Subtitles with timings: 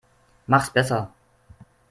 [0.47, 1.09] Mach's besser.